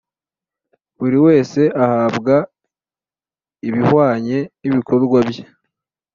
[0.97, 2.35] buri wese ahabwe
[3.67, 5.43] ibihwanye n’ibikorwa bye